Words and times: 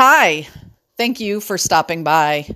Hi, 0.00 0.46
thank 0.96 1.18
you 1.18 1.40
for 1.40 1.58
stopping 1.58 2.04
by. 2.04 2.54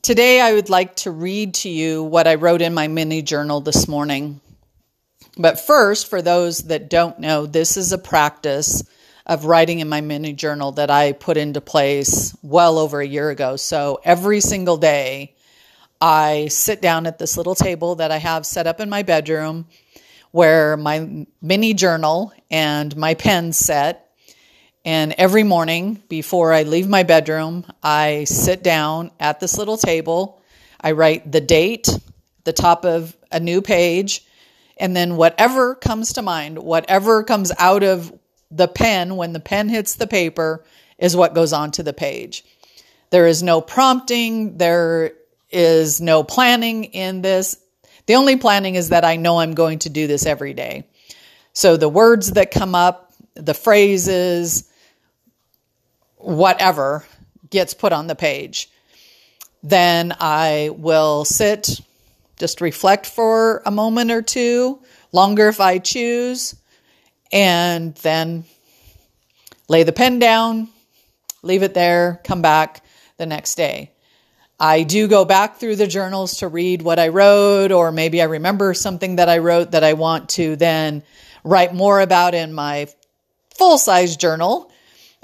Today, 0.00 0.40
I 0.40 0.54
would 0.54 0.70
like 0.70 0.96
to 0.96 1.10
read 1.10 1.52
to 1.56 1.68
you 1.68 2.02
what 2.02 2.26
I 2.26 2.36
wrote 2.36 2.62
in 2.62 2.72
my 2.72 2.88
mini 2.88 3.20
journal 3.20 3.60
this 3.60 3.86
morning. 3.86 4.40
But 5.36 5.60
first, 5.60 6.08
for 6.08 6.22
those 6.22 6.60
that 6.68 6.88
don't 6.88 7.18
know, 7.18 7.44
this 7.44 7.76
is 7.76 7.92
a 7.92 7.98
practice 7.98 8.82
of 9.26 9.44
writing 9.44 9.80
in 9.80 9.90
my 9.90 10.00
mini 10.00 10.32
journal 10.32 10.72
that 10.72 10.90
I 10.90 11.12
put 11.12 11.36
into 11.36 11.60
place 11.60 12.34
well 12.42 12.78
over 12.78 13.02
a 13.02 13.06
year 13.06 13.28
ago. 13.28 13.56
So 13.56 14.00
every 14.02 14.40
single 14.40 14.78
day, 14.78 15.34
I 16.00 16.48
sit 16.48 16.80
down 16.80 17.04
at 17.04 17.18
this 17.18 17.36
little 17.36 17.56
table 17.56 17.96
that 17.96 18.10
I 18.10 18.16
have 18.16 18.46
set 18.46 18.66
up 18.66 18.80
in 18.80 18.88
my 18.88 19.02
bedroom 19.02 19.66
where 20.30 20.78
my 20.78 21.26
mini 21.42 21.74
journal 21.74 22.32
and 22.50 22.96
my 22.96 23.12
pen 23.12 23.52
set 23.52 24.07
and 24.84 25.12
every 25.18 25.42
morning 25.42 26.02
before 26.08 26.52
I 26.52 26.62
leave 26.62 26.88
my 26.88 27.02
bedroom, 27.02 27.64
I 27.82 28.24
sit 28.24 28.62
down 28.62 29.10
at 29.20 29.40
this 29.40 29.58
little 29.58 29.76
table. 29.76 30.40
I 30.80 30.92
write 30.92 31.30
the 31.30 31.40
date, 31.40 31.88
the 32.44 32.52
top 32.52 32.84
of 32.84 33.16
a 33.30 33.40
new 33.40 33.60
page, 33.60 34.24
and 34.76 34.96
then 34.96 35.16
whatever 35.16 35.74
comes 35.74 36.14
to 36.14 36.22
mind, 36.22 36.58
whatever 36.58 37.24
comes 37.24 37.52
out 37.58 37.82
of 37.82 38.12
the 38.50 38.68
pen 38.68 39.16
when 39.16 39.32
the 39.32 39.40
pen 39.40 39.68
hits 39.68 39.96
the 39.96 40.06
paper 40.06 40.64
is 40.98 41.16
what 41.16 41.34
goes 41.34 41.52
onto 41.52 41.82
the 41.82 41.92
page. 41.92 42.44
There 43.10 43.26
is 43.26 43.42
no 43.42 43.60
prompting, 43.60 44.58
there 44.58 45.12
is 45.50 46.00
no 46.00 46.22
planning 46.22 46.84
in 46.84 47.22
this. 47.22 47.56
The 48.06 48.14
only 48.14 48.36
planning 48.36 48.74
is 48.74 48.90
that 48.90 49.04
I 49.04 49.16
know 49.16 49.38
I'm 49.38 49.54
going 49.54 49.80
to 49.80 49.90
do 49.90 50.06
this 50.06 50.26
every 50.26 50.54
day. 50.54 50.86
So 51.52 51.76
the 51.76 51.88
words 51.88 52.32
that 52.32 52.50
come 52.50 52.74
up, 52.74 53.07
the 53.38 53.54
phrases, 53.54 54.68
whatever 56.16 57.04
gets 57.48 57.72
put 57.72 57.92
on 57.92 58.06
the 58.06 58.14
page. 58.14 58.68
Then 59.62 60.14
I 60.20 60.70
will 60.76 61.24
sit, 61.24 61.80
just 62.36 62.60
reflect 62.60 63.06
for 63.06 63.62
a 63.64 63.70
moment 63.70 64.10
or 64.10 64.22
two, 64.22 64.80
longer 65.12 65.48
if 65.48 65.60
I 65.60 65.78
choose, 65.78 66.54
and 67.32 67.94
then 67.96 68.44
lay 69.68 69.82
the 69.82 69.92
pen 69.92 70.18
down, 70.18 70.68
leave 71.42 71.62
it 71.62 71.74
there, 71.74 72.20
come 72.24 72.42
back 72.42 72.84
the 73.16 73.26
next 73.26 73.54
day. 73.54 73.92
I 74.60 74.82
do 74.82 75.06
go 75.06 75.24
back 75.24 75.56
through 75.56 75.76
the 75.76 75.86
journals 75.86 76.38
to 76.38 76.48
read 76.48 76.82
what 76.82 76.98
I 76.98 77.08
wrote, 77.08 77.70
or 77.70 77.92
maybe 77.92 78.20
I 78.20 78.24
remember 78.24 78.74
something 78.74 79.16
that 79.16 79.28
I 79.28 79.38
wrote 79.38 79.70
that 79.70 79.84
I 79.84 79.92
want 79.92 80.30
to 80.30 80.56
then 80.56 81.04
write 81.44 81.74
more 81.74 82.00
about 82.00 82.34
in 82.34 82.52
my 82.52 82.88
full 83.58 83.76
size 83.76 84.16
journal 84.16 84.72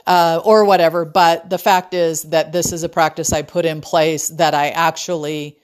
uh, 0.07 0.41
or 0.45 0.65
whatever. 0.65 1.05
But 1.05 1.49
the 1.49 1.59
fact 1.59 1.95
is 1.95 2.23
that 2.25 2.53
this 2.53 2.73
is 2.73 2.83
a 2.83 2.89
practice 2.89 3.33
I 3.33 3.43
put 3.43 3.65
in 3.65 3.81
place 3.81 4.29
that 4.31 4.55
I 4.55 4.71
actually 4.71 5.59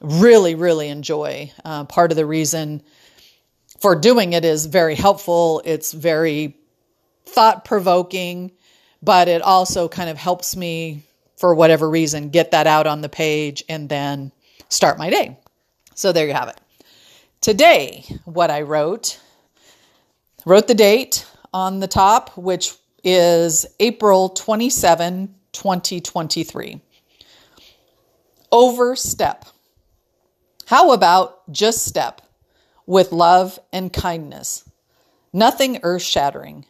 really, 0.00 0.54
really 0.54 0.88
enjoy. 0.88 1.52
Uh, 1.64 1.84
part 1.84 2.10
of 2.12 2.16
the 2.16 2.26
reason 2.26 2.82
for 3.80 3.96
doing 3.96 4.32
it 4.32 4.44
is 4.44 4.66
very 4.66 4.94
helpful, 4.94 5.60
it's 5.64 5.92
very 5.92 6.56
thought 7.26 7.64
provoking, 7.64 8.52
but 9.02 9.28
it 9.28 9.42
also 9.42 9.88
kind 9.88 10.08
of 10.08 10.16
helps 10.16 10.56
me, 10.56 11.02
for 11.36 11.54
whatever 11.54 11.88
reason, 11.90 12.30
get 12.30 12.52
that 12.52 12.66
out 12.66 12.86
on 12.86 13.00
the 13.00 13.08
page 13.08 13.64
and 13.68 13.88
then 13.88 14.32
start 14.68 14.98
my 14.98 15.10
day. 15.10 15.36
So 15.94 16.12
there 16.12 16.26
you 16.26 16.32
have 16.32 16.48
it. 16.48 16.60
Today, 17.40 18.04
what 18.24 18.50
I 18.50 18.62
wrote, 18.62 19.20
wrote 20.46 20.66
the 20.66 20.74
date 20.74 21.26
on 21.54 21.78
the 21.78 21.86
top, 21.86 22.36
which 22.36 22.74
is 23.04 23.64
April 23.78 24.28
27, 24.28 25.32
2023. 25.52 26.80
Overstep. 28.50 29.46
How 30.66 30.92
about 30.92 31.50
just 31.52 31.84
step 31.84 32.22
with 32.86 33.12
love 33.12 33.58
and 33.72 33.92
kindness? 33.92 34.68
Nothing 35.32 35.78
earth 35.82 36.02
shattering, 36.02 36.66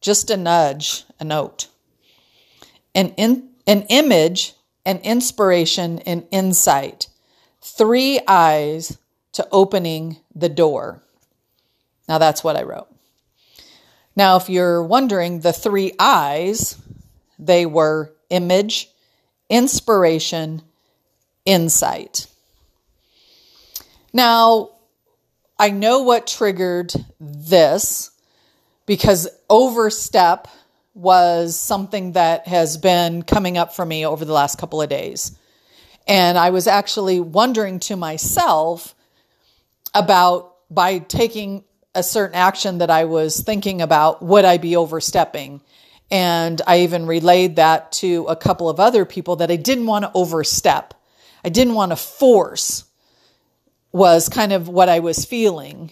just 0.00 0.30
a 0.30 0.36
nudge, 0.36 1.04
a 1.20 1.24
note. 1.24 1.68
An, 2.94 3.10
in, 3.16 3.50
an 3.66 3.82
image, 3.90 4.54
an 4.86 4.98
inspiration, 4.98 5.98
an 6.00 6.26
insight. 6.30 7.08
Three 7.60 8.20
I's 8.26 8.98
to 9.32 9.46
opening 9.52 10.18
the 10.34 10.48
door. 10.48 11.02
Now 12.08 12.18
that's 12.18 12.42
what 12.42 12.56
I 12.56 12.62
wrote. 12.62 12.88
Now, 14.16 14.36
if 14.36 14.48
you're 14.48 14.82
wondering, 14.82 15.40
the 15.40 15.52
three 15.52 15.92
I's, 15.98 16.80
they 17.38 17.66
were 17.66 18.12
image, 18.30 18.88
inspiration, 19.50 20.62
insight. 21.44 22.26
Now, 24.12 24.70
I 25.58 25.70
know 25.70 26.02
what 26.02 26.26
triggered 26.26 26.92
this 27.20 28.10
because 28.86 29.28
overstep 29.50 30.48
was 30.94 31.58
something 31.58 32.12
that 32.12 32.48
has 32.48 32.78
been 32.78 33.22
coming 33.22 33.58
up 33.58 33.74
for 33.74 33.84
me 33.84 34.06
over 34.06 34.24
the 34.24 34.32
last 34.32 34.58
couple 34.58 34.80
of 34.80 34.88
days. 34.88 35.36
And 36.06 36.38
I 36.38 36.50
was 36.50 36.66
actually 36.66 37.20
wondering 37.20 37.80
to 37.80 37.96
myself 37.96 38.94
about 39.92 40.54
by 40.70 41.00
taking 41.00 41.64
a 41.96 42.02
certain 42.02 42.36
action 42.36 42.78
that 42.78 42.90
I 42.90 43.06
was 43.06 43.40
thinking 43.40 43.82
about, 43.82 44.22
would 44.22 44.44
I 44.44 44.58
be 44.58 44.76
overstepping? 44.76 45.62
And 46.10 46.62
I 46.66 46.80
even 46.80 47.06
relayed 47.06 47.56
that 47.56 47.90
to 47.92 48.26
a 48.26 48.36
couple 48.36 48.68
of 48.68 48.78
other 48.78 49.04
people 49.04 49.36
that 49.36 49.50
I 49.50 49.56
didn't 49.56 49.86
want 49.86 50.04
to 50.04 50.12
overstep. 50.14 50.94
I 51.44 51.48
didn't 51.48 51.74
want 51.74 51.90
to 51.90 51.96
force, 51.96 52.84
was 53.92 54.28
kind 54.28 54.52
of 54.52 54.68
what 54.68 54.88
I 54.88 55.00
was 55.00 55.24
feeling 55.24 55.90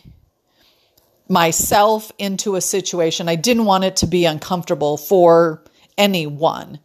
myself 1.29 2.13
into 2.19 2.55
a 2.55 2.61
situation. 2.61 3.29
I 3.29 3.37
didn't 3.37 3.65
want 3.65 3.85
it 3.85 3.97
to 3.97 4.07
be 4.07 4.27
uncomfortable 4.27 4.97
for 4.97 5.65
anyone. 5.97 6.81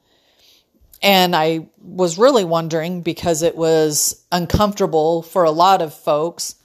And 1.01 1.35
I 1.35 1.69
was 1.81 2.17
really 2.17 2.45
wondering 2.45 3.01
because 3.01 3.41
it 3.41 3.55
was 3.55 4.23
uncomfortable 4.31 5.21
for 5.21 5.43
a 5.43 5.51
lot 5.51 5.81
of 5.81 5.93
folks 5.93 6.55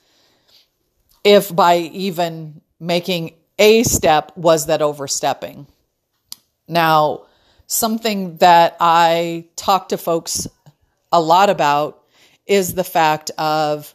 if 1.24 1.54
by 1.54 1.78
even 1.78 2.60
making 2.78 3.34
a 3.58 3.82
step 3.82 4.36
was 4.36 4.66
that 4.66 4.82
overstepping. 4.82 5.66
Now, 6.68 7.26
something 7.66 8.36
that 8.36 8.76
I 8.78 9.46
talk 9.56 9.88
to 9.88 9.98
folks 9.98 10.46
a 11.10 11.20
lot 11.20 11.50
about 11.50 12.02
is 12.46 12.74
the 12.74 12.84
fact 12.84 13.30
of 13.38 13.94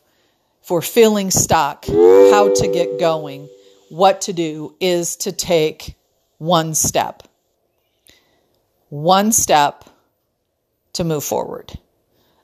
for 0.62 0.82
feeling 0.82 1.32
stuck, 1.32 1.86
how 1.86 2.54
to 2.56 2.68
get 2.72 3.00
going, 3.00 3.50
what 3.90 4.22
to 4.22 4.34
do 4.34 4.76
is 4.80 5.16
to 5.18 5.32
take 5.32 5.96
one 6.38 6.76
step. 6.76 7.24
One 8.90 9.32
step 9.32 9.84
to 10.94 11.04
move 11.04 11.24
forward. 11.24 11.74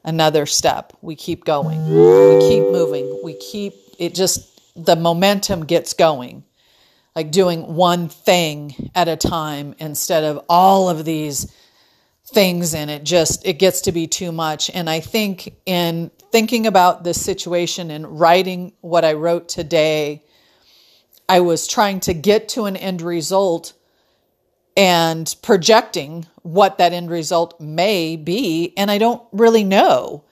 Another 0.04 0.46
step. 0.46 0.94
We 1.02 1.16
keep 1.16 1.46
going. 1.46 1.84
We 1.88 2.48
keep 2.48 2.64
moving. 2.64 3.22
We 3.24 3.34
keep 3.36 3.74
it 3.98 4.14
just 4.14 4.55
the 4.76 4.96
momentum 4.96 5.66
gets 5.66 5.94
going 5.94 6.44
like 7.16 7.32
doing 7.32 7.76
one 7.76 8.10
thing 8.10 8.92
at 8.94 9.08
a 9.08 9.16
time 9.16 9.74
instead 9.80 10.24
of 10.24 10.44
all 10.50 10.90
of 10.90 11.06
these 11.06 11.52
things 12.28 12.74
and 12.74 12.92
it. 12.92 13.04
Just 13.04 13.46
it 13.46 13.54
gets 13.54 13.82
to 13.82 13.92
be 13.92 14.08
too 14.08 14.32
much. 14.32 14.70
And 14.70 14.90
i 14.90 15.00
think 15.00 15.56
in 15.66 16.12
thinking 16.32 16.68
about 16.68 17.04
this 17.04 17.24
situation 17.24 17.92
and 17.92 18.20
writing 18.20 18.74
what 18.82 19.06
i 19.06 19.14
wrote 19.14 19.48
today 19.48 20.22
i 21.30 21.40
was 21.40 21.66
trying 21.66 22.02
to 22.02 22.14
get 22.14 22.50
to 22.50 22.66
an 22.66 22.76
end 22.76 23.02
result 23.02 23.72
and 24.76 25.34
projecting 25.42 26.26
what 26.42 26.80
that 26.80 26.92
end 26.92 27.10
result 27.10 27.62
may 27.62 28.18
be 28.18 28.74
and 28.76 28.92
i 28.92 28.98
don't 28.98 29.22
really 29.32 29.64
know. 29.64 30.24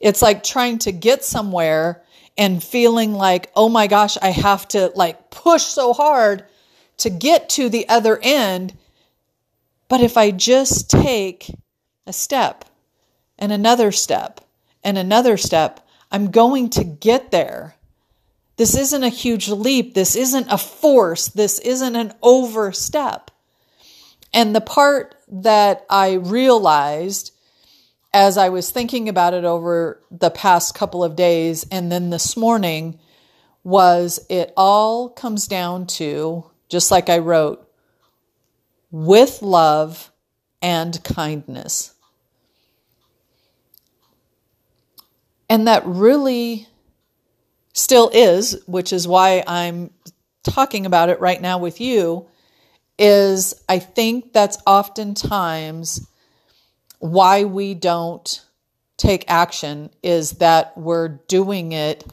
It's 0.00 0.20
like 0.20 0.42
trying 0.42 0.78
to 0.78 0.90
get 0.90 1.22
somewhere 1.22 2.01
and 2.36 2.62
feeling 2.62 3.14
like, 3.14 3.50
oh 3.54 3.68
my 3.68 3.86
gosh, 3.86 4.16
I 4.20 4.30
have 4.30 4.66
to 4.68 4.92
like 4.94 5.30
push 5.30 5.62
so 5.62 5.92
hard 5.92 6.44
to 6.98 7.10
get 7.10 7.48
to 7.50 7.68
the 7.68 7.88
other 7.88 8.18
end. 8.22 8.74
But 9.88 10.00
if 10.00 10.16
I 10.16 10.30
just 10.30 10.90
take 10.90 11.50
a 12.06 12.12
step 12.12 12.64
and 13.38 13.52
another 13.52 13.92
step 13.92 14.40
and 14.82 14.96
another 14.96 15.36
step, 15.36 15.86
I'm 16.10 16.30
going 16.30 16.70
to 16.70 16.84
get 16.84 17.30
there. 17.30 17.74
This 18.56 18.76
isn't 18.76 19.02
a 19.02 19.08
huge 19.08 19.48
leap. 19.48 19.94
This 19.94 20.14
isn't 20.14 20.46
a 20.50 20.58
force. 20.58 21.28
This 21.28 21.58
isn't 21.58 21.96
an 21.96 22.12
overstep. 22.22 23.30
And 24.32 24.54
the 24.54 24.60
part 24.60 25.14
that 25.28 25.84
I 25.90 26.12
realized 26.14 27.32
as 28.14 28.36
I 28.36 28.50
was 28.50 28.70
thinking 28.70 29.08
about 29.08 29.34
it 29.34 29.44
over 29.44 30.00
the 30.10 30.30
past 30.30 30.74
couple 30.74 31.02
of 31.02 31.16
days 31.16 31.66
and 31.70 31.90
then 31.90 32.10
this 32.10 32.36
morning 32.36 32.98
was 33.64 34.24
it 34.28 34.52
all 34.56 35.08
comes 35.08 35.46
down 35.46 35.86
to, 35.86 36.50
just 36.68 36.90
like 36.90 37.08
I 37.08 37.18
wrote, 37.18 37.66
with 38.90 39.40
love 39.40 40.10
and 40.60 41.02
kindness. 41.02 41.94
And 45.48 45.66
that 45.66 45.86
really 45.86 46.66
still 47.72 48.10
is, 48.12 48.62
which 48.66 48.92
is 48.92 49.08
why 49.08 49.42
I'm 49.46 49.90
talking 50.42 50.86
about 50.86 51.08
it 51.08 51.20
right 51.20 51.40
now 51.40 51.58
with 51.58 51.80
you, 51.80 52.26
is 52.98 53.54
I 53.68 53.78
think 53.78 54.32
that's 54.32 54.58
oftentimes 54.66 56.06
why 57.02 57.42
we 57.42 57.74
don't 57.74 58.42
take 58.96 59.24
action 59.26 59.90
is 60.04 60.34
that 60.34 60.78
we're 60.78 61.08
doing 61.08 61.72
it 61.72 62.06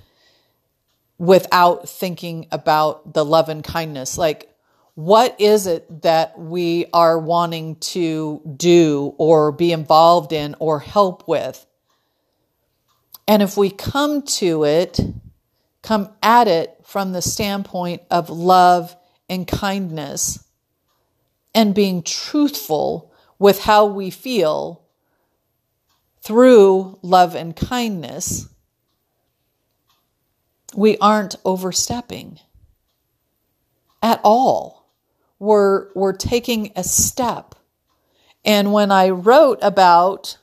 without 1.20 1.88
thinking 1.88 2.48
about 2.52 3.14
the 3.14 3.24
love 3.24 3.50
and 3.50 3.64
kindness. 3.64 4.18
Like, 4.18 4.52
what 4.96 5.40
is 5.40 5.68
it 5.68 6.02
that 6.02 6.40
we 6.40 6.88
are 6.92 7.20
wanting 7.20 7.76
to 7.76 8.42
do 8.58 9.14
or 9.20 9.52
be 9.52 9.72
involved 9.72 10.34
in 10.34 10.56
or 10.58 10.80
help 10.80 11.28
with? 11.28 11.68
And 13.28 13.44
if 13.44 13.58
we 13.58 13.70
come 13.70 14.24
to 14.24 14.64
it, 14.64 15.00
come 15.84 16.10
at 16.24 16.48
it 16.48 16.76
from 16.84 17.12
the 17.12 17.22
standpoint 17.22 18.02
of 18.10 18.32
love 18.32 18.96
and 19.30 19.48
kindness 19.48 20.44
and 21.54 21.76
being 21.76 22.02
truthful 22.02 23.09
with 23.40 23.62
how 23.62 23.86
we 23.86 24.10
feel 24.10 24.84
through 26.22 27.00
love 27.02 27.34
and 27.34 27.56
kindness, 27.56 28.48
we 30.76 30.98
aren't 30.98 31.36
overstepping 31.46 32.40
at 34.04 34.20
all. 34.24 34.92
We're, 35.40 35.88
we're 35.94 36.14
taking 36.14 36.74
a 36.76 36.84
step. 36.84 37.56
And 38.46 38.72
when 38.74 38.92
I 38.92 39.10
wrote 39.10 39.60
about 39.62 40.38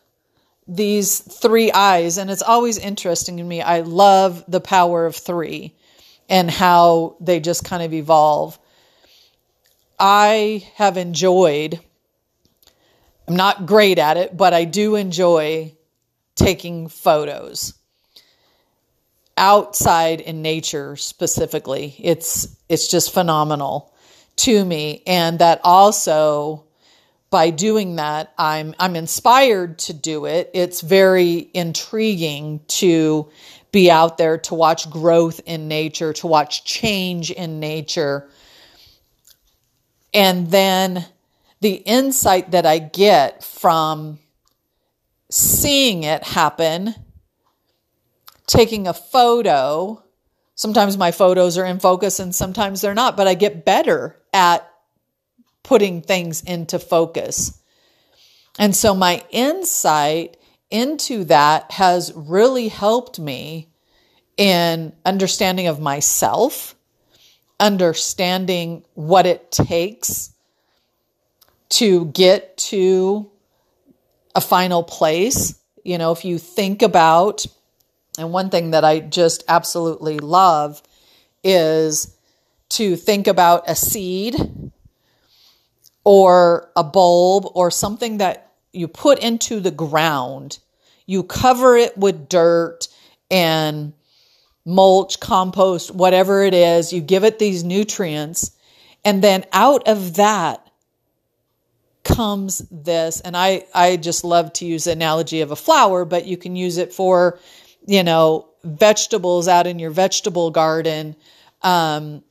these 0.66 1.20
three 1.20 1.70
I's, 1.70 2.18
and 2.18 2.30
it's 2.30 2.42
always 2.42 2.78
interesting 2.78 3.36
to 3.36 3.44
me, 3.44 3.62
I 3.62 3.80
love 3.80 4.42
the 4.48 4.60
power 4.60 5.06
of 5.06 5.14
three 5.14 5.76
and 6.28 6.50
how 6.50 7.16
they 7.20 7.38
just 7.40 7.64
kind 7.64 7.82
of 7.82 7.92
evolve. 7.92 8.58
I 9.98 10.68
have 10.74 10.96
enjoyed, 10.96 11.78
I'm 13.28 13.36
not 13.36 13.66
great 13.66 13.98
at 13.98 14.16
it, 14.16 14.36
but 14.36 14.54
I 14.54 14.64
do 14.64 14.94
enjoy 14.94 15.74
taking 16.36 16.88
photos 16.88 17.74
outside 19.36 20.20
in 20.20 20.42
nature 20.42 20.96
specifically. 20.96 21.94
It's 21.98 22.56
it's 22.68 22.88
just 22.88 23.12
phenomenal 23.12 23.92
to 24.36 24.64
me 24.64 25.02
and 25.06 25.38
that 25.38 25.60
also 25.64 26.64
by 27.30 27.50
doing 27.50 27.96
that 27.96 28.32
I'm 28.38 28.74
I'm 28.78 28.96
inspired 28.96 29.78
to 29.80 29.92
do 29.92 30.26
it. 30.26 30.50
It's 30.54 30.80
very 30.80 31.50
intriguing 31.52 32.60
to 32.68 33.30
be 33.72 33.90
out 33.90 34.16
there 34.16 34.38
to 34.38 34.54
watch 34.54 34.88
growth 34.88 35.40
in 35.44 35.68
nature, 35.68 36.12
to 36.14 36.26
watch 36.26 36.64
change 36.64 37.30
in 37.30 37.60
nature. 37.60 38.28
And 40.14 40.50
then 40.50 41.04
the 41.60 41.74
insight 41.74 42.50
that 42.50 42.66
I 42.66 42.78
get 42.78 43.42
from 43.42 44.18
seeing 45.30 46.04
it 46.04 46.22
happen, 46.22 46.94
taking 48.46 48.86
a 48.86 48.94
photo. 48.94 50.02
Sometimes 50.54 50.96
my 50.96 51.10
photos 51.10 51.58
are 51.58 51.64
in 51.64 51.80
focus 51.80 52.18
and 52.18 52.34
sometimes 52.34 52.80
they're 52.80 52.94
not, 52.94 53.16
but 53.16 53.26
I 53.26 53.34
get 53.34 53.64
better 53.64 54.16
at 54.32 54.68
putting 55.62 56.02
things 56.02 56.42
into 56.42 56.78
focus. 56.78 57.60
And 58.58 58.74
so 58.74 58.94
my 58.94 59.24
insight 59.30 60.36
into 60.70 61.24
that 61.24 61.70
has 61.72 62.12
really 62.14 62.68
helped 62.68 63.18
me 63.18 63.68
in 64.36 64.92
understanding 65.04 65.66
of 65.66 65.80
myself, 65.80 66.74
understanding 67.58 68.84
what 68.94 69.26
it 69.26 69.50
takes 69.50 70.32
to 71.68 72.06
get 72.06 72.56
to 72.56 73.30
a 74.34 74.40
final 74.40 74.82
place. 74.82 75.58
You 75.84 75.98
know, 75.98 76.12
if 76.12 76.24
you 76.24 76.38
think 76.38 76.82
about, 76.82 77.46
and 78.18 78.32
one 78.32 78.50
thing 78.50 78.72
that 78.72 78.84
I 78.84 79.00
just 79.00 79.44
absolutely 79.48 80.18
love 80.18 80.82
is 81.44 82.16
to 82.70 82.96
think 82.96 83.26
about 83.26 83.68
a 83.68 83.74
seed 83.76 84.36
or 86.04 86.70
a 86.76 86.84
bulb 86.84 87.46
or 87.54 87.70
something 87.70 88.18
that 88.18 88.52
you 88.72 88.88
put 88.88 89.18
into 89.20 89.60
the 89.60 89.70
ground. 89.70 90.58
You 91.06 91.22
cover 91.22 91.76
it 91.76 91.96
with 91.96 92.28
dirt 92.28 92.88
and 93.30 93.92
mulch, 94.64 95.20
compost, 95.20 95.94
whatever 95.94 96.42
it 96.42 96.54
is. 96.54 96.92
You 96.92 97.00
give 97.00 97.24
it 97.24 97.38
these 97.38 97.64
nutrients. 97.64 98.50
And 99.04 99.22
then 99.22 99.44
out 99.52 99.86
of 99.88 100.16
that 100.16 100.65
comes 102.06 102.58
this 102.70 103.20
and 103.20 103.36
i 103.36 103.64
i 103.74 103.96
just 103.96 104.24
love 104.24 104.52
to 104.52 104.64
use 104.64 104.84
the 104.84 104.92
analogy 104.92 105.40
of 105.40 105.50
a 105.50 105.56
flower 105.56 106.04
but 106.04 106.26
you 106.26 106.36
can 106.36 106.56
use 106.56 106.78
it 106.78 106.92
for 106.92 107.38
you 107.86 108.02
know 108.02 108.48
vegetables 108.64 109.48
out 109.48 109.66
in 109.66 109.78
your 109.78 109.90
vegetable 109.90 110.50
garden 110.50 111.14
um, 111.62 112.22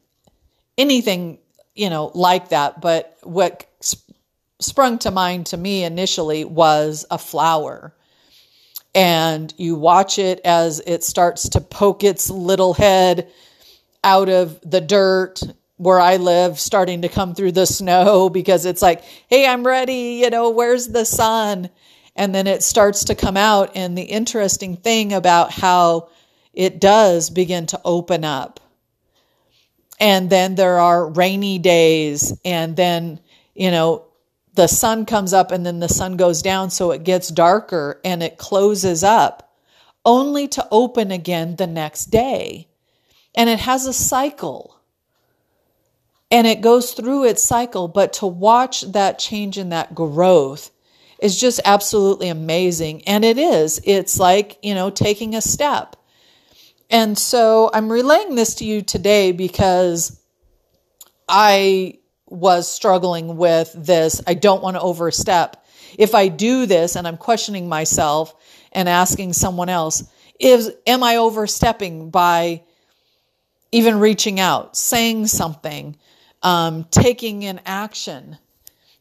anything 0.78 1.40
you 1.76 1.90
know 1.90 2.12
like 2.14 2.50
that. 2.50 2.82
But 2.82 3.18
what 3.24 3.68
sp- 3.84 4.16
sprung 4.60 4.98
to 5.00 5.12
mind 5.12 5.48
to 5.48 5.58
me 5.58 5.84
initially 5.84 6.46
was 6.46 7.06
a 7.12 7.18
flower. 7.18 7.94
And 8.94 9.54
you 9.58 9.76
watch 9.76 10.18
it 10.18 10.40
as 10.46 10.82
it 10.88 11.04
starts 11.04 11.50
to 11.50 11.62
poke 11.62 12.04
its 12.06 12.30
little 12.30 12.74
head 12.74 13.30
out 14.06 14.30
of 14.30 14.58
the 14.62 14.80
dirt 14.80 15.42
where 15.78 16.00
I 16.00 16.18
live 16.18 16.60
starting 16.60 17.02
to 17.02 17.10
come 17.10 17.36
through 17.36 17.52
the 17.52 17.66
snow 17.66 18.30
because 18.30 18.66
it's 18.66 18.82
like, 18.82 19.04
hey, 19.28 19.46
I'm 19.46 19.66
ready, 19.66 20.22
you 20.22 20.30
know, 20.30 20.50
where's 20.50 20.88
the 20.88 21.06
sun? 21.06 21.70
And 22.16 22.34
then 22.34 22.48
it 22.48 22.64
starts 22.64 23.06
to 23.06 23.16
come 23.16 23.36
out. 23.36 23.72
And 23.76 23.98
the 23.98 24.04
interesting 24.04 24.78
thing 24.78 25.12
about 25.12 25.52
how 25.52 26.10
it 26.54 26.80
does 26.80 27.30
begin 27.30 27.66
to 27.68 27.82
open 27.84 28.24
up. 28.24 28.62
And 30.00 30.30
then 30.30 30.56
there 30.56 30.80
are 30.80 31.10
rainy 31.10 31.58
days, 31.58 32.38
and 32.44 32.76
then, 32.76 33.22
you 33.54 33.72
know, 33.72 34.06
the 34.54 34.68
sun 34.68 35.06
comes 35.06 35.34
up 35.34 35.52
and 35.52 35.66
then 35.66 35.80
the 35.80 35.90
sun 35.90 36.18
goes 36.18 36.42
down, 36.42 36.70
so 36.70 36.92
it 36.92 37.04
gets 37.04 37.30
darker 37.30 38.00
and 38.04 38.22
it 38.24 38.38
closes 38.38 39.04
up, 39.04 39.56
only 40.04 40.48
to 40.50 40.68
open 40.72 41.12
again 41.12 41.56
the 41.56 41.68
next 41.68 42.06
day. 42.06 42.68
And 43.36 43.50
it 43.50 43.60
has 43.60 43.86
a 43.86 43.94
cycle 43.94 44.75
and 46.36 46.46
it 46.46 46.60
goes 46.60 46.92
through 46.92 47.24
its 47.24 47.42
cycle. 47.42 47.88
But 47.88 48.12
to 48.14 48.28
watch 48.28 48.82
that 48.92 49.20
change 49.20 49.58
and 49.58 49.72
that 49.72 49.96
growth 49.96 50.70
is 51.18 51.40
just 51.40 51.62
absolutely 51.64 52.28
amazing. 52.28 53.08
And 53.08 53.24
it 53.24 53.38
is, 53.38 53.80
it's 53.86 54.20
like, 54.20 54.60
you 54.62 54.76
know, 54.76 54.90
taking 54.90 55.34
a 55.34 55.42
step. 55.42 55.96
And 56.90 57.18
so 57.18 57.70
I'm 57.74 57.90
relaying 57.90 58.36
this 58.36 58.56
to 58.56 58.66
you 58.66 58.82
today 58.82 59.32
because 59.32 60.20
I 61.30 62.00
was 62.26 62.70
struggling 62.70 63.38
with 63.38 63.72
this. 63.74 64.22
I 64.28 64.34
don't 64.34 64.62
want 64.62 64.76
to 64.76 64.82
overstep. 64.82 65.66
If 65.98 66.14
I 66.14 66.28
do 66.28 66.66
this 66.66 66.98
and 66.98 67.08
I'm 67.08 67.16
questioning 67.16 67.70
myself 67.70 68.36
and 68.74 68.90
asking 68.90 69.32
someone 69.32 69.70
else, 69.70 70.04
is 70.38 70.70
am 70.86 71.02
I 71.02 71.16
overstepping 71.16 72.10
by 72.10 72.64
even 73.72 74.02
reaching 74.02 74.42
out, 74.42 74.76
saying 74.76 75.28
something, 75.28 75.96
um, 76.46 76.86
taking 76.92 77.44
an 77.44 77.60
action 77.66 78.38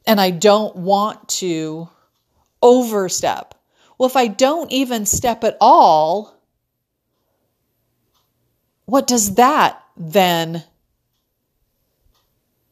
and 0.07 0.19
I 0.19 0.31
don't 0.31 0.75
want 0.75 1.29
to 1.41 1.91
overstep. 2.63 3.55
Well, 3.99 4.09
if 4.09 4.17
I 4.17 4.29
don't 4.29 4.73
even 4.73 5.05
step 5.05 5.45
at 5.45 5.59
all, 5.61 6.41
what 8.87 9.07
does 9.07 9.35
that 9.35 9.83
then 9.97 10.65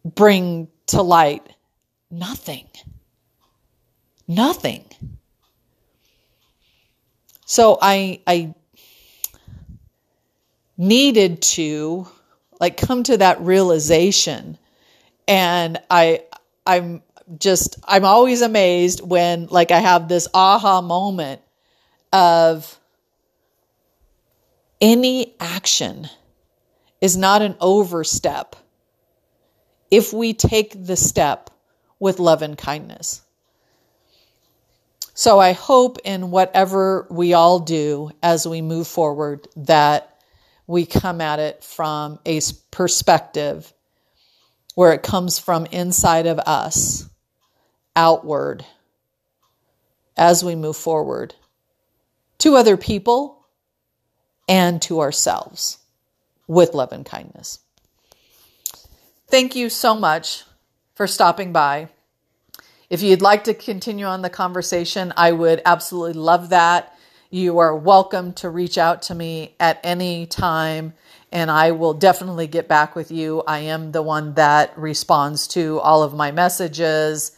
bring 0.04 0.68
to 0.86 1.02
light? 1.02 1.46
Nothing. 2.10 2.66
Nothing. 4.26 4.86
So 7.44 7.78
I 7.80 8.20
I 8.26 8.54
needed 10.78 11.42
to 11.42 12.08
like 12.58 12.78
come 12.78 13.02
to 13.02 13.18
that 13.18 13.40
realization 13.42 14.58
and 15.28 15.80
I 15.90 16.24
I'm 16.66 17.02
just 17.38 17.78
I'm 17.84 18.04
always 18.04 18.42
amazed 18.42 19.00
when 19.00 19.46
like 19.46 19.70
I 19.70 19.78
have 19.78 20.08
this 20.08 20.28
aha 20.34 20.80
moment 20.80 21.40
of 22.12 22.78
any 24.80 25.34
action 25.40 26.08
is 27.00 27.16
not 27.16 27.42
an 27.42 27.56
overstep 27.60 28.56
if 29.90 30.12
we 30.12 30.34
take 30.34 30.86
the 30.86 30.96
step 30.96 31.50
with 31.98 32.18
love 32.18 32.42
and 32.42 32.58
kindness. 32.58 33.22
So 35.14 35.38
I 35.38 35.52
hope 35.52 35.98
in 36.04 36.30
whatever 36.30 37.06
we 37.10 37.34
all 37.34 37.60
do 37.60 38.10
as 38.22 38.46
we 38.46 38.62
move 38.62 38.86
forward 38.86 39.46
that 39.56 40.18
we 40.66 40.86
come 40.86 41.20
at 41.20 41.38
it 41.38 41.62
from 41.62 42.18
a 42.24 42.40
perspective 42.70 43.72
where 44.74 44.92
it 44.92 45.02
comes 45.02 45.38
from 45.38 45.66
inside 45.66 46.26
of 46.26 46.38
us 46.40 47.08
outward 47.94 48.64
as 50.16 50.44
we 50.44 50.54
move 50.54 50.76
forward 50.76 51.34
to 52.38 52.56
other 52.56 52.76
people 52.76 53.46
and 54.48 54.82
to 54.82 55.00
ourselves 55.00 55.78
with 56.46 56.74
love 56.74 56.92
and 56.92 57.06
kindness. 57.06 57.60
Thank 59.28 59.56
you 59.56 59.68
so 59.68 59.94
much 59.94 60.44
for 60.94 61.06
stopping 61.06 61.52
by. 61.52 61.88
If 62.90 63.02
you'd 63.02 63.22
like 63.22 63.44
to 63.44 63.54
continue 63.54 64.04
on 64.04 64.20
the 64.20 64.28
conversation, 64.28 65.14
I 65.16 65.32
would 65.32 65.62
absolutely 65.64 66.20
love 66.20 66.50
that. 66.50 66.94
You 67.30 67.58
are 67.60 67.74
welcome 67.74 68.34
to 68.34 68.50
reach 68.50 68.76
out 68.76 69.02
to 69.02 69.14
me 69.14 69.54
at 69.58 69.80
any 69.82 70.26
time, 70.26 70.92
and 71.32 71.50
I 71.50 71.72
will 71.72 71.94
definitely 71.94 72.46
get 72.46 72.68
back 72.68 72.94
with 72.94 73.10
you. 73.10 73.42
I 73.46 73.60
am 73.60 73.92
the 73.92 74.02
one 74.02 74.34
that 74.34 74.78
responds 74.78 75.48
to 75.48 75.80
all 75.80 76.02
of 76.02 76.14
my 76.14 76.30
messages, 76.30 77.32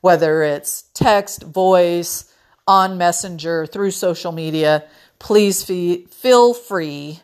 whether 0.00 0.42
it's 0.44 0.84
text, 0.94 1.42
voice, 1.42 2.32
on 2.66 2.96
Messenger, 2.96 3.66
through 3.66 3.90
social 3.90 4.30
media. 4.30 4.84
Please 5.18 5.64
feel 5.64 6.54
free 6.54 7.20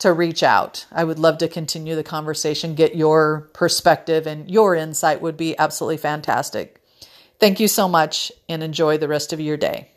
to 0.00 0.12
reach 0.12 0.42
out. 0.42 0.84
I 0.92 1.04
would 1.04 1.18
love 1.18 1.38
to 1.38 1.48
continue 1.48 1.94
the 1.94 2.02
conversation, 2.02 2.74
get 2.74 2.94
your 2.94 3.48
perspective, 3.54 4.26
and 4.26 4.50
your 4.50 4.74
insight 4.74 5.22
would 5.22 5.36
be 5.36 5.56
absolutely 5.58 5.96
fantastic. 5.96 6.82
Thank 7.38 7.60
you 7.60 7.68
so 7.68 7.88
much 7.88 8.30
and 8.48 8.62
enjoy 8.62 8.98
the 8.98 9.08
rest 9.08 9.32
of 9.32 9.40
your 9.40 9.56
day. 9.56 9.91